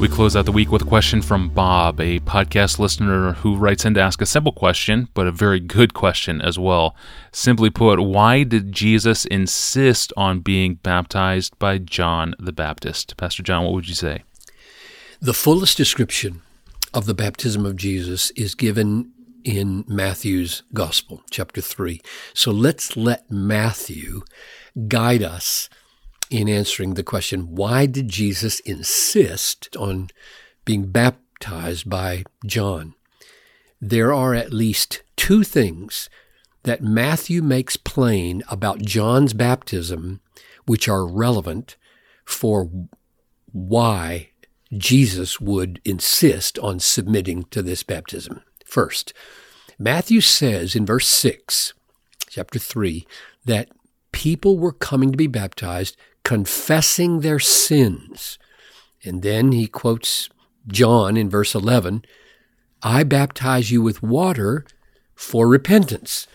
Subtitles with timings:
[0.00, 3.84] We close out the week with a question from Bob, a podcast listener who writes
[3.84, 6.94] in to ask a simple question, but a very good question as well.
[7.32, 13.16] Simply put, why did Jesus insist on being baptized by John the Baptist?
[13.16, 14.22] Pastor John, what would you say?
[15.20, 16.42] The fullest description
[16.94, 19.10] of the baptism of Jesus is given
[19.42, 22.00] in Matthew's Gospel, chapter 3.
[22.34, 24.22] So let's let Matthew
[24.86, 25.68] guide us
[26.30, 30.08] in answering the question why did Jesus insist on
[30.64, 32.94] being baptized by John?
[33.80, 36.10] There are at least two things
[36.64, 40.20] that Matthew makes plain about John's baptism
[40.66, 41.76] which are relevant
[42.24, 42.70] for
[43.52, 44.30] why
[44.76, 48.42] Jesus would insist on submitting to this baptism.
[48.66, 49.14] First,
[49.78, 51.72] Matthew says in verse 6,
[52.28, 53.06] chapter 3,
[53.46, 53.70] that
[54.12, 55.96] people were coming to be baptized
[56.28, 58.38] confessing their sins.
[59.02, 60.28] And then he quotes
[60.66, 62.04] John in verse 11
[62.82, 64.66] I baptize you with water
[65.14, 66.26] for repentance.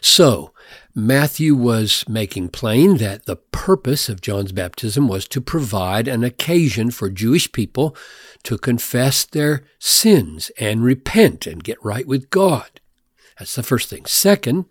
[0.00, 0.50] So,
[0.92, 6.90] Matthew was making plain that the purpose of John's baptism was to provide an occasion
[6.90, 7.96] for Jewish people
[8.42, 12.80] to confess their sins and repent and get right with God.
[13.38, 14.04] That's the first thing.
[14.04, 14.64] Second,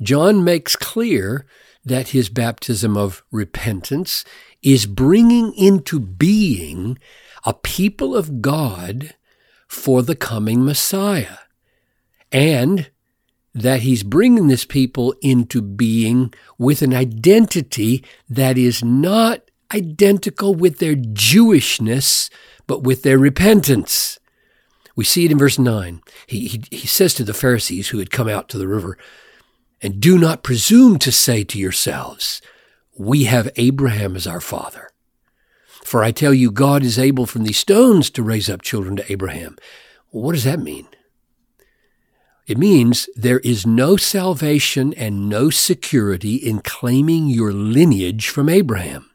[0.00, 1.46] John makes clear
[1.84, 4.24] that his baptism of repentance
[4.62, 6.98] is bringing into being
[7.44, 9.14] a people of God
[9.66, 11.38] for the coming Messiah.
[12.30, 12.90] And
[13.54, 20.78] that he's bringing this people into being with an identity that is not identical with
[20.78, 22.30] their Jewishness,
[22.66, 24.18] but with their repentance.
[24.94, 26.02] We see it in verse 9.
[26.26, 28.98] He, he, he says to the Pharisees who had come out to the river,
[29.82, 32.40] and do not presume to say to yourselves,
[32.96, 34.90] We have Abraham as our father.
[35.66, 39.12] For I tell you, God is able from these stones to raise up children to
[39.12, 39.56] Abraham.
[40.10, 40.86] what does that mean?
[42.46, 49.11] It means there is no salvation and no security in claiming your lineage from Abraham.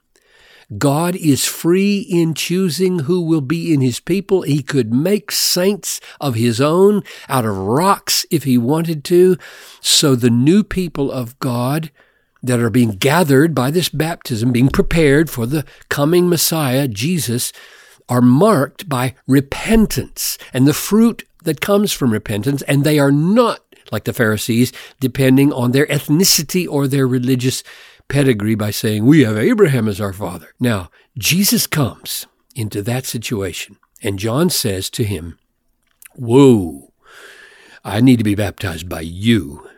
[0.76, 4.42] God is free in choosing who will be in his people.
[4.42, 9.38] He could make saints of his own out of rocks if he wanted to.
[9.80, 11.90] So the new people of God
[12.42, 17.52] that are being gathered by this baptism, being prepared for the coming Messiah, Jesus,
[18.08, 23.60] are marked by repentance and the fruit that comes from repentance, and they are not
[23.90, 27.62] like the Pharisees, depending on their ethnicity or their religious
[28.08, 30.48] pedigree by saying, We have Abraham as our father.
[30.58, 35.38] Now, Jesus comes into that situation, and John says to him,
[36.14, 36.92] Whoa,
[37.84, 39.68] I need to be baptized by you.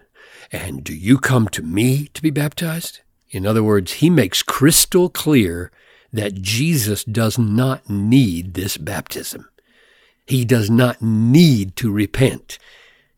[0.53, 3.01] And do you come to me to be baptized?
[3.31, 5.71] In other words, he makes crystal clear
[6.13, 9.49] that Jesus does not need this baptism.
[10.27, 12.59] He does not need to repent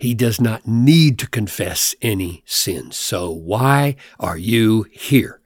[0.03, 2.97] he does not need to confess any sins.
[2.97, 5.41] So why are you here?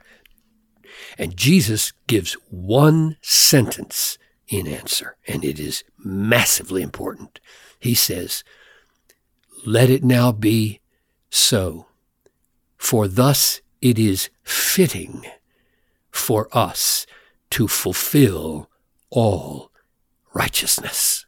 [1.19, 4.17] And Jesus gives one sentence
[4.49, 7.39] in answer, and it is massively important.
[7.79, 8.45] He says,
[9.67, 10.81] Let it now be
[11.29, 11.89] so,
[12.79, 15.27] for thus it is fitting
[16.11, 17.07] for us
[17.51, 18.71] to fulfill
[19.11, 19.71] all
[20.33, 21.27] righteousness.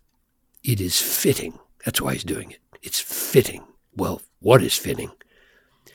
[0.64, 1.58] It is fitting.
[1.84, 2.60] That's why he's doing it.
[2.82, 3.64] It's fitting.
[3.94, 5.10] Well, what is fitting?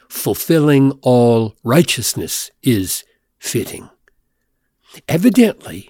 [0.09, 3.03] Fulfilling all righteousness is
[3.39, 3.89] fitting.
[5.07, 5.89] Evidently,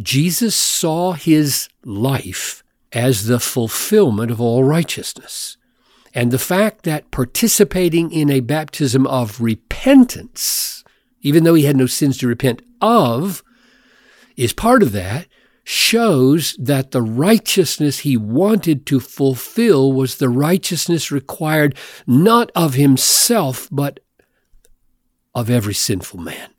[0.00, 2.62] Jesus saw his life
[2.92, 5.56] as the fulfillment of all righteousness.
[6.14, 10.84] And the fact that participating in a baptism of repentance,
[11.20, 13.42] even though he had no sins to repent of,
[14.36, 15.26] is part of that,
[15.64, 21.76] shows that the righteousness he wanted to fulfill was the righteousness required
[22.06, 24.00] not of himself, but
[25.34, 26.50] of every sinful man.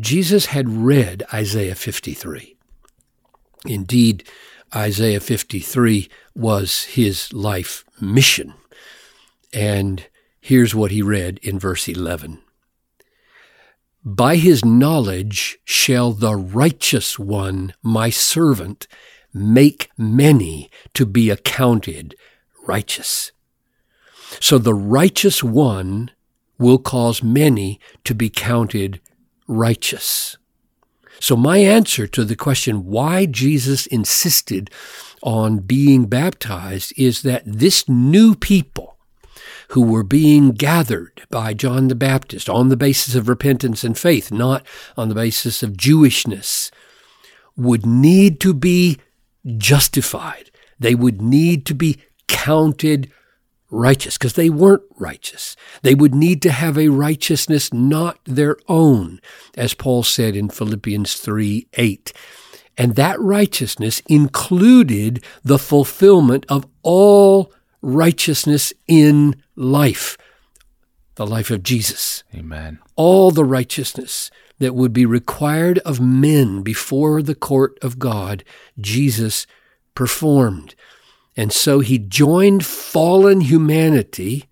[0.00, 2.56] Jesus had read Isaiah 53.
[3.66, 4.24] Indeed,
[4.74, 8.54] Isaiah 53 was his life mission.
[9.52, 10.06] And
[10.40, 12.42] here's what he read in verse 11
[14.16, 18.88] by his knowledge shall the righteous one, my servant,
[19.34, 22.14] make many to be accounted
[22.66, 23.32] righteous.
[24.40, 26.10] So the righteous one
[26.58, 29.00] will cause many to be counted
[29.46, 30.38] righteous.
[31.20, 34.70] So my answer to the question why Jesus insisted
[35.22, 38.87] on being baptized is that this new people
[39.68, 44.32] who were being gathered by John the Baptist on the basis of repentance and faith,
[44.32, 44.66] not
[44.96, 46.70] on the basis of Jewishness,
[47.56, 48.98] would need to be
[49.56, 50.50] justified.
[50.78, 51.98] They would need to be
[52.28, 53.10] counted
[53.70, 55.56] righteous because they weren't righteous.
[55.82, 59.20] They would need to have a righteousness not their own,
[59.56, 62.12] as Paul said in Philippians 3 8.
[62.78, 67.52] And that righteousness included the fulfillment of all
[67.82, 70.16] righteousness in life,
[71.14, 72.24] the life of Jesus.
[72.34, 72.78] Amen.
[72.96, 78.44] All the righteousness that would be required of men before the court of God,
[78.80, 79.46] Jesus
[79.94, 80.74] performed.
[81.36, 84.48] And so he joined fallen humanity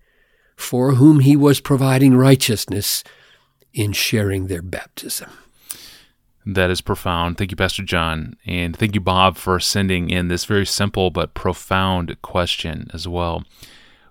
[0.55, 3.03] for whom he was providing righteousness
[3.73, 5.29] in sharing their baptism.
[6.49, 7.37] That is profound.
[7.37, 8.37] Thank you, Pastor John.
[8.45, 13.43] And thank you, Bob, for sending in this very simple but profound question as well.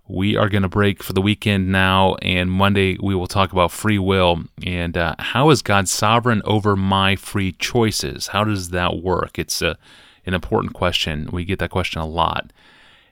[0.07, 3.73] We are going to break for the weekend now, and Monday we will talk about
[3.73, 8.27] free will and uh, how is God sovereign over my free choices?
[8.29, 9.39] How does that work?
[9.39, 9.79] It's a,
[10.27, 11.31] an important question.
[11.33, 12.53] We get that question a lot,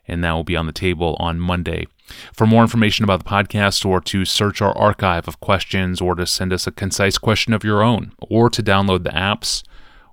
[0.07, 1.87] and that will be on the table on Monday.
[2.33, 6.27] For more information about the podcast, or to search our archive of questions, or to
[6.27, 9.63] send us a concise question of your own, or to download the apps,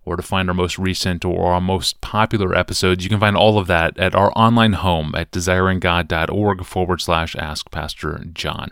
[0.04, 3.60] or to find our most recent or our most popular episodes, you can find all
[3.60, 8.72] of that at our online home at desiringgod.org forward slash ask Pastor John.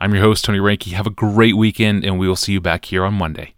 [0.00, 0.92] I'm your host, Tony Reinke.
[0.92, 3.54] Have a great weekend, and we will see you back here on Monday.